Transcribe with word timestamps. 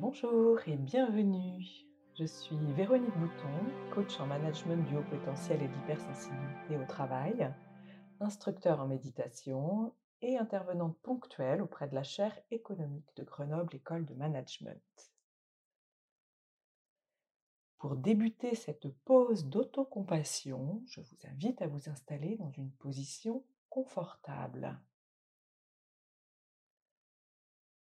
Bonjour 0.00 0.58
et 0.66 0.78
bienvenue. 0.78 1.62
Je 2.18 2.24
suis 2.24 2.56
Véronique 2.72 3.14
Bouton, 3.18 3.92
coach 3.92 4.18
en 4.18 4.26
management 4.26 4.88
du 4.88 4.96
haut 4.96 5.04
potentiel 5.10 5.62
et 5.62 5.68
de 5.68 5.74
l'hypersensibilité 5.74 6.78
au 6.78 6.86
travail, 6.86 7.52
instructeur 8.18 8.80
en 8.80 8.86
méditation 8.86 9.94
et 10.22 10.38
intervenante 10.38 10.96
ponctuelle 11.02 11.60
auprès 11.60 11.86
de 11.86 11.94
la 11.94 12.02
chaire 12.02 12.34
économique 12.50 13.14
de 13.16 13.24
Grenoble 13.24 13.76
École 13.76 14.06
de 14.06 14.14
Management. 14.14 15.12
Pour 17.76 17.94
débuter 17.94 18.54
cette 18.54 18.88
pause 19.04 19.44
d'autocompassion, 19.44 20.82
je 20.86 21.02
vous 21.02 21.26
invite 21.30 21.60
à 21.60 21.66
vous 21.66 21.90
installer 21.90 22.36
dans 22.36 22.50
une 22.52 22.70
position 22.70 23.44
confortable. 23.68 24.80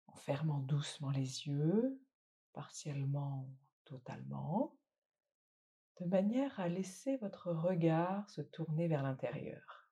En 0.07 0.17
fermant 0.17 0.61
doucement 0.61 1.11
les 1.11 1.47
yeux, 1.47 2.01
partiellement, 2.53 3.49
totalement, 3.85 4.77
de 6.01 6.07
manière 6.07 6.59
à 6.61 6.69
laisser 6.69 7.17
votre 7.17 7.51
regard 7.51 8.29
se 8.31 8.41
tourner 8.41 8.89
vers 8.89 9.03
l'intérieur. 9.03 9.89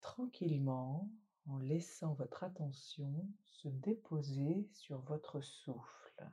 Tranquillement, 0.00 1.10
en 1.46 1.58
laissant 1.58 2.14
votre 2.14 2.44
attention 2.44 3.26
se 3.44 3.68
déposer 3.68 4.68
sur 4.72 5.00
votre 5.00 5.40
souffle. 5.40 6.30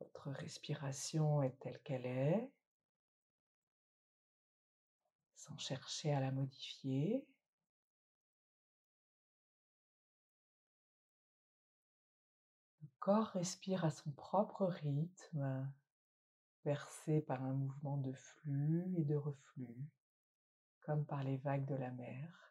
Votre 0.00 0.30
respiration 0.30 1.42
est 1.42 1.58
telle 1.60 1.80
qu'elle 1.82 2.06
est, 2.06 2.50
sans 5.42 5.58
chercher 5.58 6.12
à 6.12 6.20
la 6.20 6.30
modifier. 6.30 7.26
Le 12.80 12.88
corps 13.00 13.26
respire 13.28 13.84
à 13.84 13.90
son 13.90 14.12
propre 14.12 14.66
rythme, 14.66 15.68
bercé 16.64 17.22
par 17.22 17.42
un 17.42 17.54
mouvement 17.54 17.96
de 17.96 18.12
flux 18.12 18.94
et 18.96 19.04
de 19.04 19.16
reflux, 19.16 19.76
comme 20.80 21.04
par 21.04 21.24
les 21.24 21.38
vagues 21.38 21.66
de 21.66 21.74
la 21.74 21.90
mer. 21.90 22.41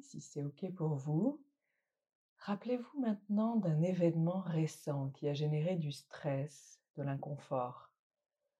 Si 0.00 0.20
c'est 0.20 0.44
OK 0.44 0.72
pour 0.74 0.94
vous, 0.94 1.44
rappelez-vous 2.38 3.00
maintenant 3.00 3.56
d'un 3.56 3.82
événement 3.82 4.40
récent 4.42 5.10
qui 5.10 5.28
a 5.28 5.34
généré 5.34 5.74
du 5.74 5.90
stress, 5.90 6.80
de 6.94 7.02
l'inconfort. 7.02 7.90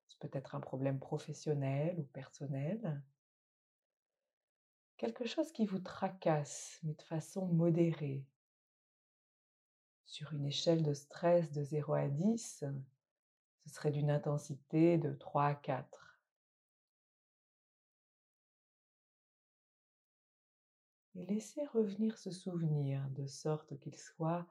C'est 0.08 0.18
peut-être 0.18 0.56
un 0.56 0.60
problème 0.60 0.98
professionnel 0.98 2.00
ou 2.00 2.02
personnel. 2.02 3.00
Quelque 4.96 5.26
chose 5.26 5.52
qui 5.52 5.64
vous 5.64 5.78
tracasse, 5.78 6.80
mais 6.82 6.94
de 6.94 7.02
façon 7.02 7.46
modérée. 7.46 8.26
Sur 10.06 10.32
une 10.32 10.46
échelle 10.46 10.82
de 10.82 10.92
stress 10.92 11.52
de 11.52 11.62
0 11.62 11.92
à 11.92 12.08
10, 12.08 12.64
ce 13.64 13.70
serait 13.70 13.92
d'une 13.92 14.10
intensité 14.10 14.98
de 14.98 15.12
3 15.12 15.44
à 15.44 15.54
4. 15.54 16.05
Et 21.16 21.24
laissez 21.26 21.64
revenir 21.66 22.18
ce 22.18 22.30
souvenir 22.30 23.08
de 23.10 23.26
sorte 23.26 23.78
qu'il 23.80 23.96
soit 23.96 24.46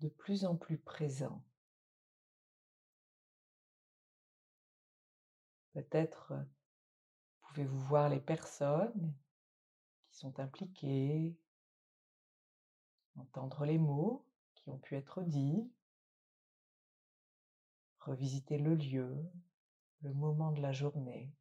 de 0.00 0.08
plus 0.08 0.44
en 0.44 0.54
plus 0.54 0.78
présent. 0.78 1.42
Peut-être 5.72 6.34
pouvez-vous 7.40 7.80
voir 7.80 8.08
les 8.08 8.20
personnes 8.20 9.14
qui 10.08 10.16
sont 10.18 10.38
impliquées, 10.40 11.36
entendre 13.16 13.64
les 13.64 13.78
mots 13.78 14.26
qui 14.54 14.68
ont 14.68 14.78
pu 14.78 14.96
être 14.96 15.22
dits, 15.22 15.70
revisiter 18.00 18.58
le 18.58 18.74
lieu, 18.74 19.16
le 20.02 20.12
moment 20.12 20.52
de 20.52 20.60
la 20.60 20.72
journée. 20.72 21.32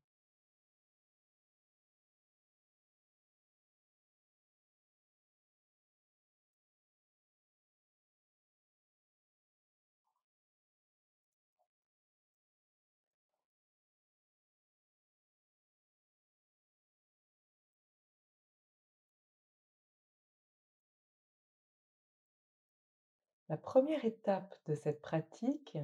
La 23.50 23.58
première 23.58 24.06
étape 24.06 24.56
de 24.68 24.76
cette 24.76 25.02
pratique 25.02 25.76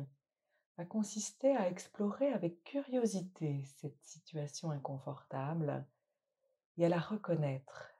va 0.78 0.86
consister 0.86 1.56
à 1.58 1.68
explorer 1.68 2.32
avec 2.32 2.64
curiosité 2.64 3.66
cette 3.66 4.04
situation 4.04 4.70
inconfortable 4.70 5.84
et 6.78 6.86
à 6.86 6.90
la 6.90 7.00
reconnaître. 7.00 7.92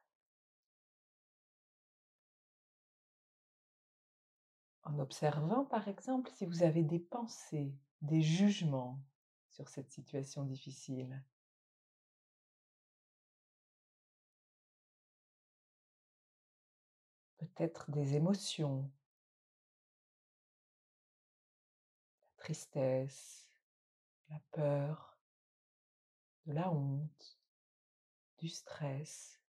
En 4.84 5.00
observant 5.00 5.66
par 5.66 5.88
exemple 5.88 6.30
si 6.36 6.46
vous 6.46 6.62
avez 6.62 6.84
des 6.84 7.00
pensées, 7.00 7.74
des 8.02 8.22
jugements 8.22 9.00
sur 9.50 9.68
cette 9.68 9.92
situation 9.92 10.44
difficile. 10.44 11.24
Peut-être 17.38 17.90
des 17.90 18.16
émotions 18.16 18.92
tristesse, 22.46 23.50
la 24.30 24.40
peur, 24.52 25.18
de 26.46 26.54
la 26.54 26.72
honte, 26.72 27.40
du 28.38 28.48
stress. 28.48 29.42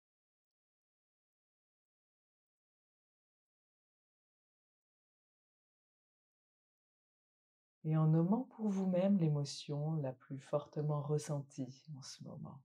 Et 7.83 7.97
en 7.97 8.07
nommant 8.07 8.45
pour 8.45 8.69
vous-même 8.69 9.19
l'émotion 9.19 9.97
la 9.97 10.13
plus 10.13 10.39
fortement 10.39 11.03
ressentie 11.03 11.85
en 11.99 12.03
ce 12.03 12.23
moment. 12.23 12.63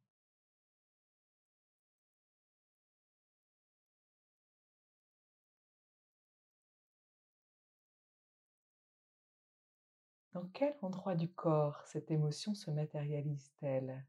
Dans 10.34 10.46
quel 10.53 10.78
endroit 10.81 11.16
du 11.16 11.28
corps 11.28 11.81
cette 11.87 12.11
émotion 12.11 12.53
se 12.53 12.70
matérialise-t-elle? 12.70 14.05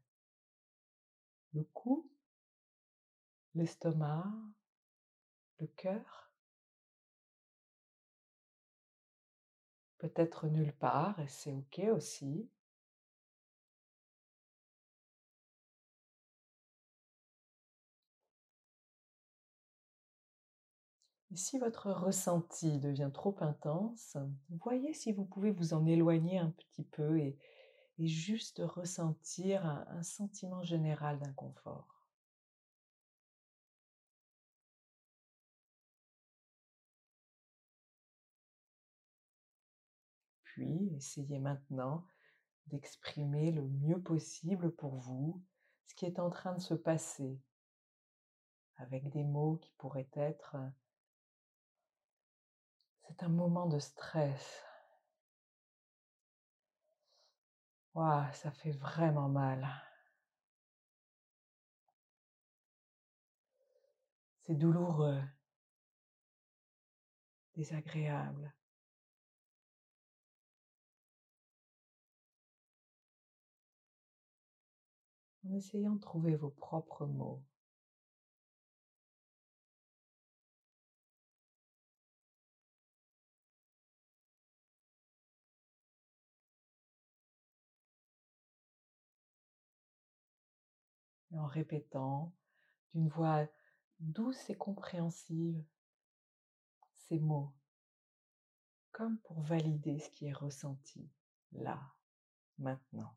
Le 1.53 1.63
cou? 1.73 2.07
L'estomac? 3.55 4.31
Le 5.59 5.67
cœur? 5.67 6.31
Peut-être 9.97 10.47
nulle 10.47 10.73
part, 10.73 11.19
et 11.19 11.27
c'est 11.27 11.53
OK 11.53 11.79
aussi. 11.91 12.49
Si 21.35 21.57
votre 21.59 21.91
ressenti 21.91 22.77
devient 22.79 23.09
trop 23.13 23.35
intense, 23.39 24.17
voyez 24.49 24.93
si 24.93 25.13
vous 25.13 25.23
pouvez 25.23 25.51
vous 25.51 25.73
en 25.73 25.85
éloigner 25.85 26.37
un 26.39 26.49
petit 26.51 26.83
peu 26.83 27.19
et, 27.19 27.37
juste 27.99 28.61
ressentir 28.65 29.63
un, 29.65 29.85
un 29.89 30.01
sentiment 30.01 30.63
général 30.63 31.19
d'inconfort. 31.19 32.03
Puis, 40.43 40.91
essayez 40.95 41.37
maintenant 41.37 42.07
d'exprimer 42.67 43.51
le 43.51 43.67
mieux 43.67 44.01
possible 44.01 44.71
pour 44.71 44.95
vous 44.95 45.41
ce 45.85 45.93
qui 45.93 46.05
est 46.05 46.19
en 46.19 46.29
train 46.31 46.53
de 46.55 46.61
se 46.61 46.73
passer 46.73 47.39
avec 48.77 49.09
des 49.09 49.23
mots 49.23 49.57
qui 49.57 49.71
pourraient 49.77 50.09
être 50.13 50.55
c'est 53.07 53.23
un 53.23 53.29
moment 53.29 53.67
de 53.67 53.79
stress. 53.79 54.63
Waouh, 57.93 58.31
ça 58.33 58.51
fait 58.51 58.71
vraiment 58.71 59.29
mal. 59.29 59.67
C'est 64.45 64.55
douloureux, 64.55 65.21
désagréable. 67.55 68.53
En 75.45 75.53
essayant 75.53 75.95
de 75.95 75.99
trouver 75.99 76.35
vos 76.35 76.49
propres 76.49 77.05
mots. 77.05 77.43
Et 91.31 91.39
en 91.39 91.45
répétant 91.45 92.33
d'une 92.93 93.07
voix 93.07 93.47
douce 93.99 94.49
et 94.49 94.55
compréhensive 94.55 95.63
ces 96.93 97.19
mots, 97.19 97.53
comme 98.91 99.17
pour 99.19 99.41
valider 99.41 99.99
ce 99.99 100.09
qui 100.09 100.27
est 100.27 100.33
ressenti 100.33 101.09
là, 101.53 101.79
maintenant. 102.57 103.15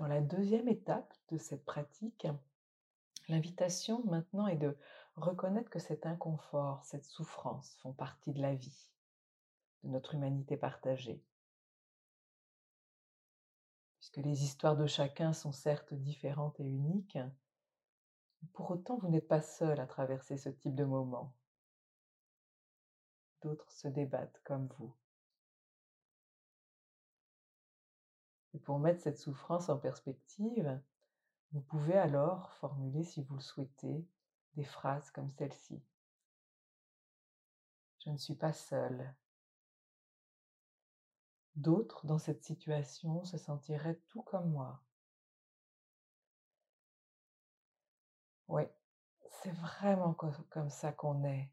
Dans 0.00 0.06
la 0.06 0.22
deuxième 0.22 0.66
étape 0.66 1.12
de 1.28 1.36
cette 1.36 1.66
pratique, 1.66 2.26
l'invitation 3.28 4.02
maintenant 4.06 4.46
est 4.46 4.56
de 4.56 4.74
reconnaître 5.14 5.68
que 5.68 5.78
cet 5.78 6.06
inconfort, 6.06 6.82
cette 6.86 7.04
souffrance 7.04 7.76
font 7.82 7.92
partie 7.92 8.32
de 8.32 8.40
la 8.40 8.54
vie, 8.54 8.88
de 9.84 9.90
notre 9.90 10.14
humanité 10.14 10.56
partagée. 10.56 11.22
Puisque 13.98 14.16
les 14.16 14.42
histoires 14.42 14.78
de 14.78 14.86
chacun 14.86 15.34
sont 15.34 15.52
certes 15.52 15.92
différentes 15.92 16.58
et 16.60 16.66
uniques, 16.66 17.18
pour 18.54 18.70
autant 18.70 18.96
vous 18.96 19.08
n'êtes 19.08 19.28
pas 19.28 19.42
seul 19.42 19.78
à 19.80 19.86
traverser 19.86 20.38
ce 20.38 20.48
type 20.48 20.74
de 20.74 20.84
moment. 20.84 21.34
D'autres 23.42 23.70
se 23.70 23.88
débattent 23.88 24.40
comme 24.44 24.66
vous. 24.78 24.94
Et 28.54 28.58
pour 28.58 28.78
mettre 28.78 29.00
cette 29.00 29.18
souffrance 29.18 29.68
en 29.68 29.78
perspective, 29.78 30.80
vous 31.52 31.60
pouvez 31.60 31.96
alors 31.96 32.52
formuler, 32.54 33.02
si 33.04 33.22
vous 33.22 33.36
le 33.36 33.40
souhaitez, 33.40 34.06
des 34.54 34.64
phrases 34.64 35.10
comme 35.10 35.30
celle-ci. 35.30 35.82
Je 38.04 38.10
ne 38.10 38.16
suis 38.16 38.34
pas 38.34 38.52
seule. 38.52 39.14
D'autres 41.56 42.06
dans 42.06 42.18
cette 42.18 42.44
situation 42.44 43.24
se 43.24 43.36
sentiraient 43.36 44.00
tout 44.08 44.22
comme 44.22 44.50
moi. 44.50 44.82
Oui, 48.48 48.64
c'est 49.28 49.52
vraiment 49.52 50.14
comme 50.14 50.70
ça 50.70 50.92
qu'on 50.92 51.24
est, 51.24 51.52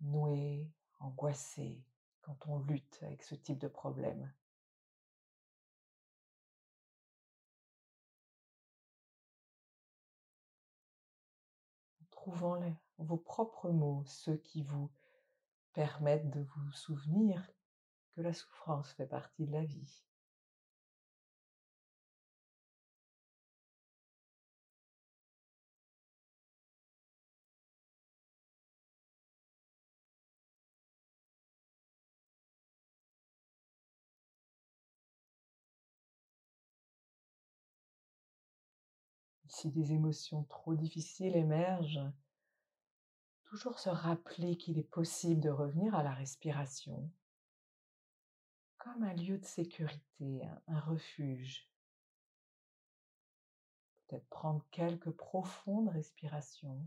noué, 0.00 0.70
angoissé, 0.98 1.82
quand 2.22 2.46
on 2.46 2.58
lutte 2.58 2.98
avec 3.02 3.22
ce 3.22 3.34
type 3.34 3.58
de 3.58 3.68
problème. 3.68 4.32
Trouvant 12.20 12.60
vos 12.98 13.16
propres 13.16 13.70
mots, 13.70 14.02
ceux 14.04 14.36
qui 14.36 14.62
vous 14.62 14.90
permettent 15.72 16.28
de 16.28 16.42
vous 16.42 16.72
souvenir 16.72 17.50
que 18.14 18.20
la 18.20 18.34
souffrance 18.34 18.92
fait 18.92 19.06
partie 19.06 19.46
de 19.46 19.52
la 19.52 19.64
vie. 19.64 20.04
Si 39.50 39.68
des 39.68 39.92
émotions 39.92 40.44
trop 40.44 40.76
difficiles 40.76 41.36
émergent, 41.36 42.08
toujours 43.42 43.80
se 43.80 43.90
rappeler 43.90 44.56
qu'il 44.56 44.78
est 44.78 44.88
possible 44.88 45.40
de 45.40 45.50
revenir 45.50 45.94
à 45.96 46.04
la 46.04 46.14
respiration 46.14 47.10
comme 48.78 49.02
un 49.02 49.12
lieu 49.12 49.36
de 49.38 49.44
sécurité, 49.44 50.42
un, 50.68 50.80
refuge. 50.80 51.68
Peut-être 54.06 54.28
prendre 54.28 54.64
quelques 54.70 55.10
profondes 55.10 55.88
respirations. 55.88 56.86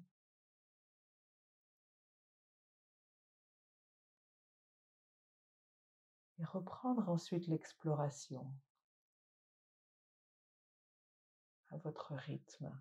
Et 6.40 6.46
reprendre 6.46 7.10
ensuite 7.10 7.48
l'exploration 7.48 8.52
votre 11.78 12.14
rythme? 12.14 12.72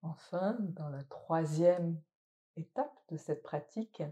Enfin, 0.00 0.56
dans 0.60 0.88
la 0.88 1.04
troisième 1.04 2.00
étape 2.56 2.98
de 3.10 3.18
cette 3.18 3.42
pratique, 3.42 4.02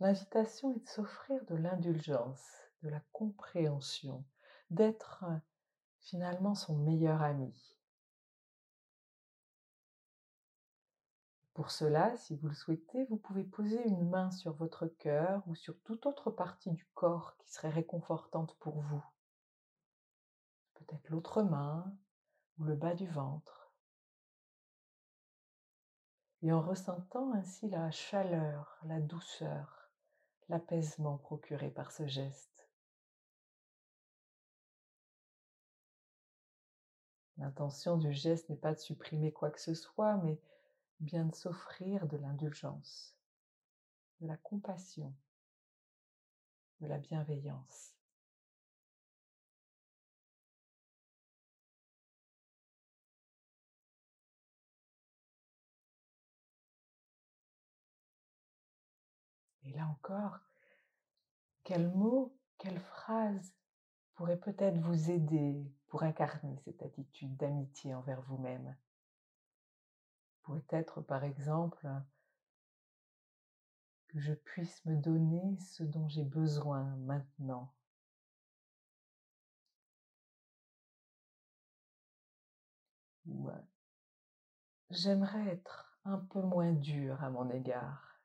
l'invitation 0.00 0.72
est 0.74 0.80
de 0.80 0.88
s'offrir 0.88 1.44
de 1.44 1.54
l'indulgence, 1.54 2.44
de 2.82 2.88
la 2.88 3.00
compréhension, 3.12 4.24
d'être 4.70 5.24
finalement 6.00 6.56
son 6.56 6.76
meilleur 6.78 7.22
ami. 7.22 7.79
Pour 11.60 11.72
cela, 11.72 12.16
si 12.16 12.36
vous 12.36 12.48
le 12.48 12.54
souhaitez, 12.54 13.04
vous 13.10 13.18
pouvez 13.18 13.44
poser 13.44 13.86
une 13.86 14.08
main 14.08 14.30
sur 14.30 14.54
votre 14.54 14.86
cœur 14.86 15.42
ou 15.46 15.54
sur 15.54 15.78
toute 15.82 16.06
autre 16.06 16.30
partie 16.30 16.70
du 16.70 16.86
corps 16.94 17.36
qui 17.36 17.52
serait 17.52 17.68
réconfortante 17.68 18.56
pour 18.60 18.80
vous. 18.80 19.04
Peut-être 20.72 21.10
l'autre 21.10 21.42
main 21.42 21.94
ou 22.58 22.64
le 22.64 22.74
bas 22.74 22.94
du 22.94 23.06
ventre. 23.06 23.70
Et 26.40 26.50
en 26.50 26.62
ressentant 26.62 27.30
ainsi 27.34 27.68
la 27.68 27.90
chaleur, 27.90 28.78
la 28.84 28.98
douceur, 28.98 29.90
l'apaisement 30.48 31.18
procuré 31.18 31.68
par 31.68 31.92
ce 31.92 32.06
geste. 32.06 32.70
L'intention 37.36 37.98
du 37.98 38.14
geste 38.14 38.48
n'est 38.48 38.56
pas 38.56 38.72
de 38.72 38.80
supprimer 38.80 39.30
quoi 39.30 39.50
que 39.50 39.60
ce 39.60 39.74
soit, 39.74 40.16
mais 40.16 40.40
bien 41.00 41.24
de 41.24 41.34
s'offrir 41.34 42.06
de 42.06 42.16
l'indulgence, 42.16 43.16
de 44.20 44.26
la 44.26 44.36
compassion, 44.36 45.14
de 46.80 46.86
la 46.86 46.98
bienveillance. 46.98 47.94
Et 59.64 59.72
là 59.72 59.86
encore, 59.86 60.40
quel 61.64 61.88
mot, 61.88 62.36
quelle 62.58 62.80
phrase 62.80 63.54
pourrait 64.14 64.40
peut-être 64.40 64.78
vous 64.78 65.10
aider 65.10 65.72
pour 65.86 66.02
incarner 66.02 66.56
cette 66.64 66.82
attitude 66.82 67.36
d'amitié 67.36 67.94
envers 67.94 68.20
vous-même? 68.22 68.76
pourrait 70.50 70.64
être 70.70 71.00
par 71.00 71.22
exemple 71.22 71.88
que 74.08 74.18
je 74.18 74.32
puisse 74.32 74.84
me 74.84 74.96
donner 74.96 75.56
ce 75.60 75.84
dont 75.84 76.08
j'ai 76.08 76.24
besoin 76.24 76.82
maintenant. 76.96 77.72
Ou 83.26 83.48
euh, 83.48 83.52
j'aimerais 84.90 85.46
être 85.50 85.96
un 86.04 86.18
peu 86.18 86.42
moins 86.42 86.72
dur 86.72 87.22
à 87.22 87.30
mon 87.30 87.48
égard. 87.50 88.20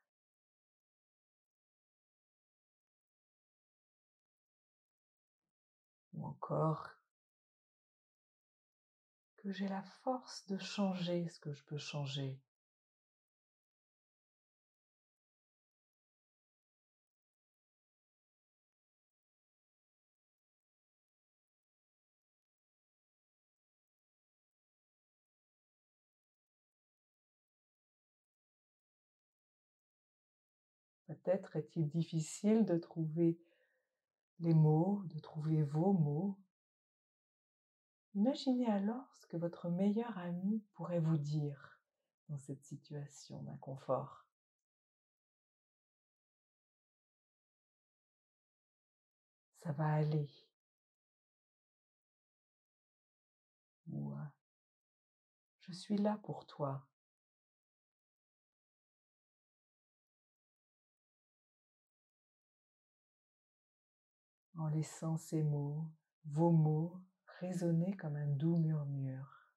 Ou 6.14 6.26
encore, 6.26 6.95
que 9.46 9.52
j'ai 9.52 9.68
la 9.68 9.82
force 10.02 10.44
de 10.48 10.58
changer 10.58 11.28
ce 11.28 11.38
que 11.38 11.52
je 11.52 11.62
peux 11.62 11.78
changer. 11.78 12.36
Peut-être 31.06 31.54
est-il 31.54 31.88
difficile 31.88 32.64
de 32.64 32.78
trouver 32.78 33.38
les 34.40 34.54
mots, 34.54 35.04
de 35.04 35.20
trouver 35.20 35.62
vos 35.62 35.92
mots. 35.92 36.36
Imaginez 38.16 38.66
alors 38.66 39.14
ce 39.14 39.26
que 39.26 39.36
votre 39.36 39.68
meilleur 39.68 40.16
ami 40.16 40.64
pourrait 40.72 41.00
vous 41.00 41.18
dire 41.18 41.78
dans 42.30 42.38
cette 42.38 42.64
situation 42.64 43.42
d'inconfort. 43.42 44.24
Ça 49.62 49.72
va 49.72 49.92
aller. 49.92 50.30
Ou 53.92 54.14
je 55.60 55.72
suis 55.72 55.98
là 55.98 56.18
pour 56.22 56.46
toi. 56.46 56.88
en 64.58 64.68
laissant 64.68 65.18
ces 65.18 65.42
mots, 65.42 65.86
vos 66.24 66.50
mots, 66.50 67.05
résonner 67.40 67.96
comme 67.96 68.16
un 68.16 68.26
doux 68.26 68.56
murmure. 68.56 69.48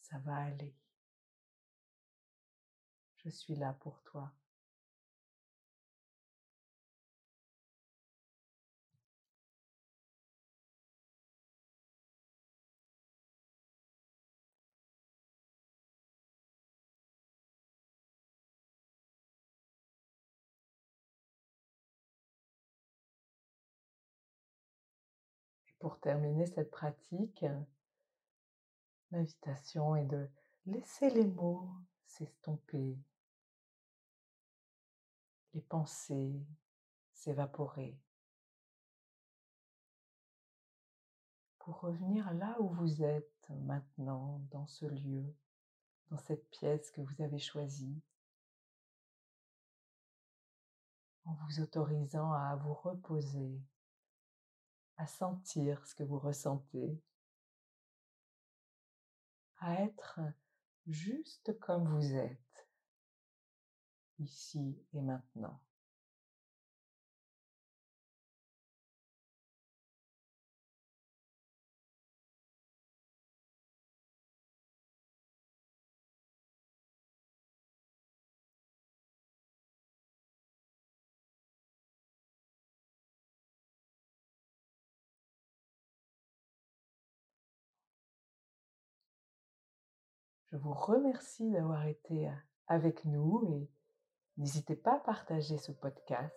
Ça 0.00 0.18
va 0.18 0.36
aller. 0.36 0.74
Je 3.16 3.30
suis 3.30 3.56
là 3.56 3.72
pour 3.80 4.02
toi. 4.02 4.32
Pour 25.78 26.00
terminer 26.00 26.46
cette 26.46 26.70
pratique, 26.70 27.44
l'invitation 29.10 29.96
est 29.96 30.06
de 30.06 30.28
laisser 30.66 31.10
les 31.10 31.26
mots 31.26 31.70
s'estomper, 32.06 32.98
les 35.52 35.62
pensées 35.62 36.46
s'évaporer, 37.12 37.98
pour 41.58 41.80
revenir 41.80 42.32
là 42.34 42.56
où 42.60 42.68
vous 42.68 43.02
êtes 43.02 43.30
maintenant, 43.50 44.40
dans 44.50 44.66
ce 44.66 44.86
lieu, 44.86 45.34
dans 46.10 46.18
cette 46.18 46.48
pièce 46.50 46.90
que 46.90 47.00
vous 47.00 47.22
avez 47.22 47.38
choisie, 47.38 48.00
en 51.24 51.32
vous 51.34 51.60
autorisant 51.60 52.32
à 52.32 52.56
vous 52.56 52.74
reposer 52.74 53.60
à 54.96 55.06
sentir 55.06 55.86
ce 55.86 55.94
que 55.94 56.04
vous 56.04 56.18
ressentez, 56.18 57.00
à 59.58 59.82
être 59.82 60.20
juste 60.86 61.58
comme 61.60 61.88
vous 61.88 62.14
êtes, 62.14 62.68
ici 64.18 64.78
et 64.92 65.00
maintenant. 65.00 65.60
Je 90.54 90.58
vous 90.60 90.72
remercie 90.72 91.50
d'avoir 91.50 91.84
été 91.84 92.30
avec 92.68 93.04
nous 93.06 93.42
et 93.44 93.68
n'hésitez 94.36 94.76
pas 94.76 94.94
à 94.94 95.00
partager 95.00 95.58
ce 95.58 95.72
podcast. 95.72 96.32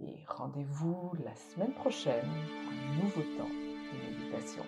Et 0.00 0.24
rendez-vous 0.26 1.12
la 1.24 1.36
semaine 1.36 1.72
prochaine 1.74 2.26
pour 2.26 2.72
un 2.72 2.96
nouveau 3.00 3.22
temps 3.38 3.48
de 3.48 4.10
méditation. 4.10 4.64